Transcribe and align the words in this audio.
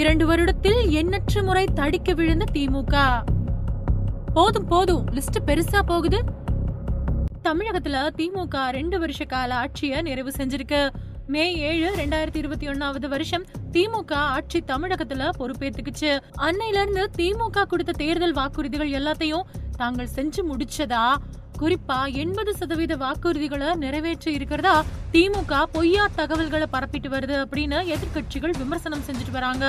இரண்டு 0.00 0.26
வருடத்தில் 0.26 0.88
எண்ணற்ற 0.88 1.42
முறை 1.42 1.66
தடிக்க 1.74 2.14
விழுந்த 2.14 2.44
திமுக. 2.52 3.22
போதும் 4.34 4.66
போதும். 4.66 5.04
லிஸ்ட் 5.06 5.38
பெருசா 5.46 5.80
போகுது. 5.80 6.24
தமிழகத்துல 7.44 8.08
திமுக 8.16 8.70
ரெண்டு 8.70 8.98
வருஷ 8.98 9.24
கால 9.24 9.54
ஆட்சிய 9.54 10.02
நிறைவு 10.02 10.30
செஞ்சிருக்கு. 10.30 10.88
மே 11.26 11.56
ஏழு 11.56 11.94
ரெண்டாயிரத்தி 11.96 12.36
இருபத்தி 12.36 12.68
ஒன்னாவது 12.68 13.08
வருஷம் 13.08 13.44
திமுக 13.72 14.12
ஆட்சி 14.12 14.62
தமிழகத்துல 14.66 15.30
பொறுப்பேத்துக்குச்சு. 15.38 16.18
அன்னையில 16.38 16.82
இருந்து 16.82 17.10
திமுக 17.18 17.66
கொடுத்த 17.66 17.92
தேர்தல் 17.92 18.34
வாக்குறுதிகள் 18.34 18.90
எல்லாத்தையும் 18.90 19.42
தாங்கள் 19.76 20.08
செஞ்சு 20.14 20.38
முடிச்சதா? 20.52 21.06
குறிப்பா 21.60 21.96
எண்பது 22.22 22.50
சதவீத 22.58 22.94
வாக்குறுதிகளை 23.02 23.70
நிறைவேற்றி 23.82 24.30
இருக்கிறதா 24.36 24.74
திமுக 25.14 25.54
பொய்யா 25.74 26.04
தகவல்களை 26.20 26.66
பரப்பிட்டு 26.74 27.08
வருது 27.14 27.34
அப்படின்னு 27.42 27.78
எதிர்க்கட்சிகள் 27.94 28.54
விமர்சனம் 28.60 29.04
செஞ்சுட்டு 29.08 29.34
வராங்க. 29.38 29.64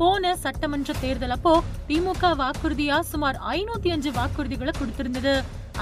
போன 0.00 0.32
சட்டமன்ற 0.42 0.92
தேர்தல் 1.04 1.34
அப்போ 1.36 1.54
திமுக 1.88 2.32
வாக்குறுதியா 2.42 2.98
சுமார் 3.12 3.38
ஐநூத்தி 3.56 3.90
அஞ்சு 3.94 4.10
வாக்குறுதிகளை 4.18 4.72
கொடுத்திருந்தது. 4.80 5.34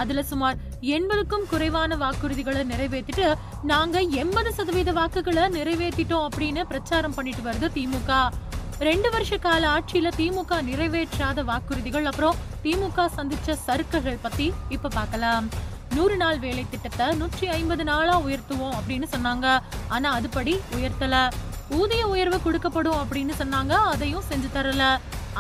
அதுல 0.02 0.22
சுமார் 0.30 0.58
எண்பதுக்கும் 0.96 1.48
குறைவான 1.52 1.96
வாக்குறுதிகளை 2.04 2.62
நிறைவேற்றிட்டு 2.72 3.28
நாங்க 3.72 3.98
எண்பது 4.22 4.52
சதவீத 4.58 4.92
வாக்குகளை 4.98 5.46
நிறைவேற்றிட்டோம் 5.58 6.26
அப்படின்னு 6.28 6.64
பிரச்சாரம் 6.72 7.16
பண்ணிட்டு 7.18 7.44
வருது 7.48 7.68
திமுக. 7.78 8.12
ரெண்டு 8.86 9.10
வருஷ 9.10 9.36
கால 9.36 9.62
ஆட்சியில 9.68 10.08
திமுக 10.16 10.58
நிறைவேற்றாத 10.68 11.44
வாக்குறுதிகள். 11.44 12.04
அப்புறம் 12.04 12.36
திமுக 12.64 13.06
சந்திச்ச 13.16 13.56
சறுக்குகள் 13.66 14.18
பத்தி 14.22 14.52
இப்ப 14.68 14.88
பார்க்கலாம். 14.88 15.48
நூறு 15.94 16.16
நாள் 16.16 16.38
வேலை 16.38 16.64
திட்டத்தை 16.70 17.06
நூற்றி 17.16 17.46
ஐம்பது 17.46 17.84
நாளா 17.84 18.20
உயர்த்துவோம் 18.20 18.76
அப்படின்னு 18.78 19.06
சொன்னாங்க. 19.14 19.46
ஆனா 19.88 20.08
அதுபடி 20.18 20.54
உயர்த்தல. 20.76 21.30
ஊதிய 21.70 22.08
உயர்வு 22.08 22.38
கொடுக்கப்படும் 22.44 23.00
அப்படின்னு 23.02 23.34
சொன்னாங்க. 23.38 23.72
அதையும் 23.92 24.28
செஞ்சு 24.28 24.50
தரல. 24.54 24.84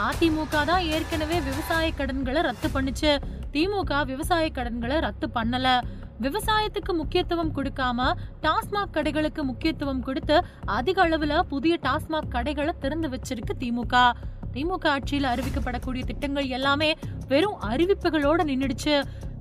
அதிமுக 0.06 0.64
தான் 0.64 0.84
ஏற்கனவே 0.94 1.40
விவசாய 1.40 1.92
கடன்களை 1.92 2.42
ரத்து 2.42 2.68
பண்ணுச்சு. 2.74 3.12
திமுக 3.52 4.04
விவசாய 4.04 4.50
கடன்களை 4.50 4.98
ரத்து 5.00 5.28
பண்ணல. 5.34 5.80
விவசாயத்துக்கு 6.20 6.92
முக்கியத்துவம் 6.92 7.52
கொடுக்காம 7.56 8.06
டாஸ்மாக் 8.42 8.94
கடைகளுக்கு 8.94 9.42
முக்கியத்துவம் 9.42 10.02
கொடுத்து 10.02 10.36
அதிக 10.64 11.08
அளவுல 11.08 11.40
புதிய 11.42 11.78
டாஸ்மாக் 11.82 12.28
கடைகளை 12.28 12.74
திறந்து 12.80 13.08
வச்சிருக்கு 13.08 13.54
திமுக. 13.60 13.94
திமுக 14.52 14.84
ஆட்சியில 14.94 15.30
அறிவிக்கப்படக்கூடிய 15.34 16.04
திட்டங்கள் 16.04 16.46
எல்லாமே 16.46 16.90
வெறும் 17.28 17.60
அறிவிப்புகளோட 17.70 18.42
நின்னுடுச்சு. 18.50 18.94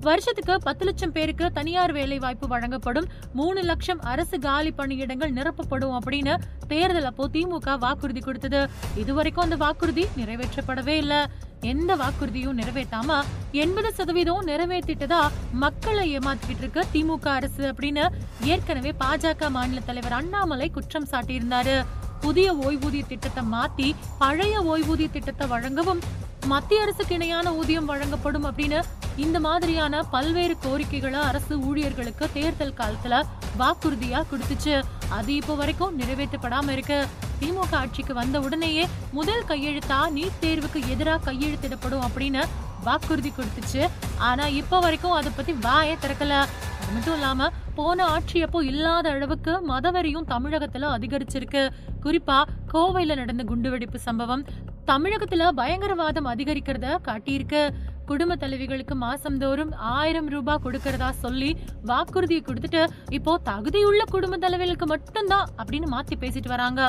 வருஷத்துக்கு 0.06 0.54
பத்து 0.60 0.84
லட்சம் 0.84 1.12
பேருக்கு 1.12 1.52
தனியார் 1.52 1.92
வேலை 1.92 2.18
வாய்ப்பு 2.18 2.46
வழங்கப்படும். 2.48 3.08
மூணு 3.32 3.60
லட்சம் 3.62 4.00
அரசு 4.00 4.38
காலி 4.38 4.70
பணியிடங்கள் 4.76 5.34
நிரப்பப்படும் 5.38 5.94
அப்படின்னு 5.98 6.34
தேர்தல் 6.68 7.04
அப்போ 7.04 7.28
திமுக 7.32 7.78
வாக்குறுதி 7.78 8.20
கொடுத்தது. 8.20 8.60
இதுவரைக்கும் 9.02 9.44
அந்த 9.44 9.56
வாக்குறுதி 9.56 10.06
நிறைவேற்றப்படவே 10.16 10.96
இல்லை. 11.02 11.20
எந்த 11.60 11.96
வாக்குறுதியும் 11.96 12.58
நிறைவேற்றாம 12.60 13.20
எண்பது 13.62 13.92
சதவீதம் 13.92 14.46
நிறைவேற்றிட்டதா 14.46 15.22
மக்களை 15.64 16.04
ஏமாத்திக்கிட்டு 16.18 16.64
இருக்க 16.64 16.84
திமுக 16.92 17.26
அரசு 17.38 17.62
அப்படின்னு 17.72 18.04
ஏற்கனவே 18.52 18.92
பாஜக 19.00 19.50
மாநில 19.50 19.80
தலைவர் 19.80 20.12
அண்ணாமலை 20.12 20.70
குற்றம் 20.70 21.10
சாட்டியிருந்தாரு. 21.12 21.76
புதிய 22.20 22.54
ஓய்வூதிய 22.66 23.02
திட்டத்தை 23.06 23.42
மாத்தி 23.52 23.88
பழைய 24.18 24.62
ஓய்வூதிய 24.70 25.10
திட்டத்தை 25.10 25.46
வழங்கவும் 25.46 26.00
மத்திய 26.46 26.82
அரசுக்கு 26.82 27.14
இணையான 27.14 27.52
ஊதியம் 27.54 27.84
வழங்கப்படும் 27.84 28.46
அப்படின்னு 28.48 28.80
இந்த 29.24 29.40
மாதிரியான 29.40 30.02
பல்வேறு 30.02 30.54
கோரிக்கைகளை 30.64 31.20
அரசு 31.20 31.54
ஊழியர்களுக்கு 31.68 32.24
தேர்தல் 32.32 32.76
காலத்துல 32.80 33.14
வாக்குறுதியா 33.60 34.20
கொடுத்துச்சு. 34.30 34.74
அது 35.08 35.34
இப்போ 35.34 35.54
வரைக்கும் 35.54 35.94
நிறைவேற்றப்படாம 36.00 36.68
இருக்கு. 36.68 36.98
திமுக 37.40 37.74
ஆட்சிக்கு 37.80 38.14
வந்த 38.14 38.40
உடனேயே 38.40 38.84
முதல் 39.10 39.44
கையெழுத்தா 39.48 39.98
நீட் 40.16 40.38
தேர்வுக்கு 40.40 40.80
எதிராக 40.88 41.20
கையெழுத்திடப்படும் 41.28 42.04
அப்படின்னு 42.06 42.44
வாக்குறுதி 42.84 43.32
கொடுத்துச்சு. 43.36 43.82
ஆனா 44.18 44.46
இப்ப 44.60 44.78
வரைக்கும் 44.78 45.16
அதை 45.18 45.32
பத்தி 45.36 45.52
வாயே 45.52 45.96
திறக்கல. 46.04 46.34
அது 46.80 46.92
மட்டும் 46.94 47.14
இல்லாம 47.14 47.50
போன 47.74 48.04
ஆட்சி 48.04 48.38
அப்போ 48.42 48.64
இல்லாத 48.64 49.10
அளவுக்கு 49.10 49.52
மதவெறியும் 49.68 50.28
தமிழகத்துல 50.34 50.88
அதிகரிச்சிருக்கு. 50.96 51.62
குறிப்பா 52.02 52.38
கோவையில 52.72 53.16
நடந்த 53.16 53.44
குண்டுவெடிப்பு 53.44 53.98
சம்பவம் 54.08 54.44
தமிழகத்துல 54.86 55.48
பயங்கரவாதம் 55.52 56.26
அதிகரிக்கிறத 56.26 56.96
காட்டியிருக்கு. 57.08 57.62
குடும்ப 58.10 58.36
தலைவிகளுக்கு 58.42 58.94
மாசம்தோறும் 59.04 59.72
ஆயிரம் 59.96 60.30
ரூபாய் 60.34 60.62
கொடுக்கறதா 60.64 61.10
சொல்லி 61.24 61.50
வாக்குறுதியை 61.84 62.42
கொடுத்துட்டு 62.44 62.82
இப்போ 63.10 63.34
தகுதியுள்ள 63.50 64.02
குடும்ப 64.14 64.38
தலைவிகளுக்கு 64.38 64.86
மட்டும்தான் 64.86 65.46
அப்படின்னு 65.60 65.88
மாத்தி 65.94 66.16
பேசிட்டு 66.24 66.50
வராங்க. 66.54 66.82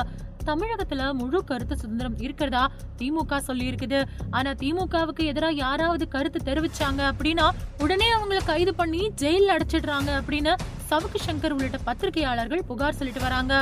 தமிழகத்துல 0.44 1.06
முழு 1.18 1.38
கருத்து 1.48 1.74
சுதந்திரம் 1.80 2.14
இருக்கிறதா 2.24 2.62
திமுக 3.00 3.38
சொல்லி 3.48 3.64
இருக்குது 3.70 3.98
ஆனா 4.30 4.50
திமுகவுக்கு 4.62 5.22
எதிராக 5.32 5.60
யாராவது 5.64 6.04
கருத்து 6.14 6.40
தெரிவிச்சாங்க 6.48 7.02
அப்படின்னா 7.10 7.46
உடனே 7.84 8.08
அவங்களை 8.16 8.40
கைது 8.44 8.74
பண்ணி 8.80 9.02
ஜெயில 9.22 9.54
அடைச்சிடுறாங்க 9.56 10.10
அப்படின்னு 10.20 10.54
சவுக்கு 10.90 11.20
சங்கர் 11.26 11.54
உள்ளிட்ட 11.56 11.80
பத்திரிகையாளர்கள் 11.88 12.66
புகார் 12.70 12.98
சொல்லிட்டு 13.00 13.26
வராங்க. 13.28 13.54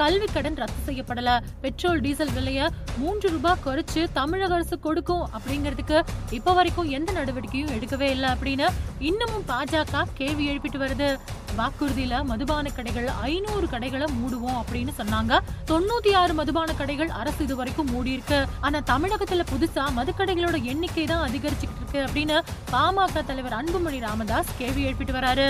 கல்வி 0.00 0.26
கடன் 0.32 0.58
ரத்து 0.60 0.80
செய்யப்படல. 0.88 1.30
பெட்ரோல் 1.62 2.02
டீசல் 2.04 2.34
விலைய 2.36 2.68
மூன்று 3.00 3.28
ரூபாய் 3.30 3.62
குறைச்சு 3.64 4.02
தமிழக 4.18 4.54
அரசு 4.54 4.76
கொடுக்கும் 4.86 5.24
அப்படிங்கிறதுக்கு 5.36 5.98
இப்ப 6.30 6.54
வரைக்கும் 6.58 6.90
எந்த 6.98 7.10
நடவடிக்கையும் 7.18 7.72
எடுக்கவே 7.76 8.08
இல்லை 8.14 8.30
அப்படின்னு 8.34 8.68
இன்னமும் 9.08 9.44
பாஜக 9.48 10.04
கேள்வி 10.14 10.44
எழுப்பிட்டு 10.50 10.80
வருது. 10.84 11.10
வாக்குறுதியில 11.58 12.16
மதுபான 12.30 12.70
கடைகள் 12.70 13.06
ஐநூறு 13.28 13.66
கடைகளை 13.68 14.06
மூடுவோம் 14.18 14.58
அப்படின்னு 14.60 14.92
சொன்னாங்க. 14.98 15.38
தொண்ணூத்தி 15.70 16.10
ஆறு 16.20 16.34
மதுபான 16.40 16.74
கடைகள் 16.80 17.10
அரசு 17.20 17.40
இது 17.44 17.56
வரைக்கும் 17.56 17.90
மூடி 17.90 18.12
இருக்கு. 18.16 18.40
ஆனா 18.60 18.80
தமிழகத்துல 18.92 19.46
புதுசா 19.52 19.86
மதுக்கடைகளோட 19.98 20.58
எண்ணிக்கை 20.72 21.06
தான் 21.06 21.24
அதிகரிச்சுக்கிட்டு 21.28 21.82
இருக்கு 21.82 22.00
அப்படின்னு 22.06 22.38
பாமக 22.72 23.24
தலைவர் 23.30 23.58
அன்புமணி 23.60 24.00
ராமதாஸ் 24.06 24.54
கேள்வி 24.58 24.84
எழுப்பிட்டு 24.88 25.16
வராரு. 25.18 25.48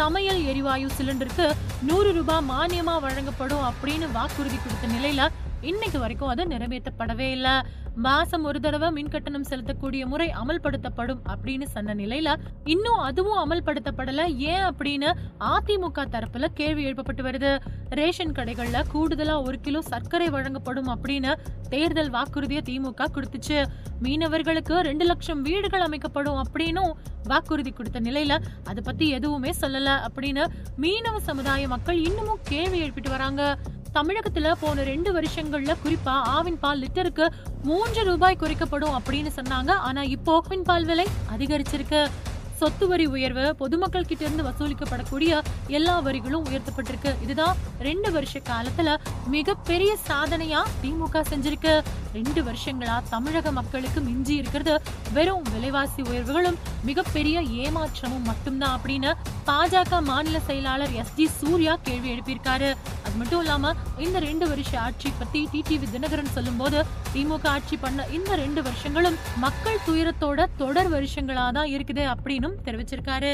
சமையல் 0.00 0.40
எரிவாயு 0.44 0.88
சிலிண்டருக்கு 0.98 1.46
நூறு 1.82 2.10
ரூபாய் 2.12 2.46
மானியமா 2.48 2.94
வழங்கப்படும் 3.00 3.66
அப்படின்னு 3.70 4.06
வாக்குறுதி 4.12 4.58
கொடுத்த 4.58 4.86
நிலையில 4.88 5.22
இன்னைக்கு 5.60 5.98
வரைக்கும் 5.98 6.28
அது 6.28 6.44
நிறைவேற்றப்படவே 6.44 7.26
இல்லை. 7.30 7.54
மாசம் 7.94 8.44
ஒரு 8.44 8.60
தடவை 8.60 8.90
மின் 8.90 9.08
கட்டணம் 9.08 9.44
செலுத்தக்கூடிய 9.48 10.02
முறை 10.04 10.32
அமல்படுத்தப்படும் 10.42 11.20
அப்படின்னு 11.32 11.62
சொன்ன 11.62 11.94
நிலையில 11.94 12.34
இன்னும் 12.64 13.00
அதுவும் 13.08 13.40
அமல்படுத்தப்படல. 13.42 14.26
ஏன் 14.36 14.64
அப்படின்னு 14.64 15.08
அதிமுக 15.40 16.04
தரப்புல 16.14 16.46
கேள்வி 16.54 16.92
எழுப்பப்பட்டு 16.92 17.22
வருது. 17.28 17.60
ரேஷன் 17.88 18.32
கடைகள்ல 18.32 18.80
கூடுதலா 18.92 19.42
ஒரு 19.46 19.60
கிலோ 19.60 19.82
சர்க்கரை 19.82 20.28
வழங்கப்படும் 20.30 20.90
அப்படின்னு 20.94 21.32
தேர்தல் 21.68 22.10
வாக்குறுதியை 22.10 22.62
திமுக 22.70 23.08
கொடுத்துச்சு. 23.14 23.58
மீனவர்களுக்கு 24.02 24.80
ரெண்டு 24.80 25.04
லட்சம் 25.04 25.42
வீடுகள் 25.42 25.80
அமைக்கப்படும் 25.80 26.42
அப்படின்னும் 26.44 26.92
வாக்குறுதி 27.24 27.70
கொடுத்த 27.70 28.00
நிலையில 28.00 28.38
அதை 28.64 28.82
பத்தி 28.84 29.08
எதுவுமே 29.08 29.52
சொல்லல 29.60 29.98
அப்படின்னு 30.06 30.44
மீனவ 30.78 31.16
சமுதாய 31.16 31.68
மக்கள் 31.68 32.04
இன்னமும் 32.04 32.40
கேள்வி 32.44 32.82
எழுப்பிட்டு 32.82 33.10
வராங்க. 33.10 33.58
தமிழகத்துல 33.96 34.52
போன 34.60 34.82
ரெண்டு 34.90 35.10
வருஷங்கள்ல 35.16 35.72
குறிப்பா 35.84 36.14
ஆவின் 36.36 36.58
பால் 36.64 36.82
லிட்டருக்கு 36.82 37.26
மூன்று 37.68 38.02
ரூபாய் 38.10 38.40
குறைக்கப்படும் 38.40 38.96
அப்படின்னு 38.98 39.30
சொன்னாங்க. 39.38 39.70
ஆனா 39.88 40.02
இப்போ 40.16 40.34
ஆவின் 40.40 40.66
பால் 40.68 40.84
விலை 40.90 41.06
அதிகரிச்சிருக்கு. 41.36 42.02
சொத்து 42.60 42.86
வரி 42.88 43.04
உயர்வு 43.06 43.44
பொதுமக்கள் 43.60 44.06
கிட்ட 44.08 44.22
இருந்து 44.24 44.42
வசூலிக்கப்படக்கூடிய 44.46 45.40
எல்லா 45.76 45.94
வரிகளும் 46.06 46.46
உயர்த்தப்பட்டிருக்கு. 46.48 47.12
இதுதான் 47.24 47.56
ரெண்டு 47.86 48.08
வருஷ 48.16 48.40
காலத்துல 48.48 48.96
மிகப்பெரிய 49.34 49.92
சாதனையா 50.08 50.60
திமுக 50.82 51.22
செஞ்சிருக்கு. 51.30 51.74
ரெண்டு 52.16 52.42
வருஷங்களா 52.48 52.96
தமிழக 53.14 53.52
மக்களுக்கு 53.58 54.00
மிஞ்சி 54.08 54.34
இருக்கிறது 54.34 54.74
வெறும் 55.16 55.48
விலைவாசி 55.54 56.02
உயர்வுகளும் 56.10 56.60
மிகப்பெரிய 56.88 57.40
ஏமாற்றமும் 57.64 58.28
மட்டும்தான் 58.30 58.76
அப்படின்னு 58.78 59.12
பாஜக 59.50 60.02
மாநில 60.10 60.38
செயலாளர் 60.48 60.92
எஸ் 61.02 61.14
ஜி 61.16 61.28
சூர்யா 61.40 61.76
கேள்வி 61.88 62.08
எழுப்பியிருக்காரு. 62.14 62.70
அது 63.10 63.20
மட்டும் 63.20 63.40
இல்லாம 63.42 63.70
இந்த 64.04 64.18
ரெண்டு 64.26 64.44
வருஷ 64.48 64.72
ஆட்சி 64.78 65.08
பத்தி 65.20 65.40
டிடிவி 65.52 65.86
தினகரன் 65.94 66.34
சொல்லும்போது 66.34 66.78
திமுக 67.14 67.46
ஆட்சி 67.52 67.76
பண்ண 67.84 68.06
இந்த 68.16 68.36
ரெண்டு 68.36 68.60
வருஷங்களும் 68.62 69.16
மக்கள் 69.44 69.84
துயரத்தோட 69.86 70.46
தொடர் 70.60 70.90
வருஷங்களா 70.94 71.46
தான் 71.56 71.72
இருக்குது 71.76 72.04
அப்படின்னு 72.12 72.50
தெரிவிச்சிருக்காரு. 72.66 73.32